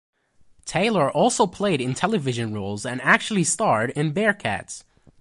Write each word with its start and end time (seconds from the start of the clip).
Taylor 0.65 1.11
also 1.11 1.45
played 1.45 1.79
in 1.79 1.93
television 1.93 2.55
roles 2.55 2.87
and 2.87 2.99
actually 3.03 3.43
starred 3.43 3.91
in 3.91 4.13
Bearcats! 4.15 4.83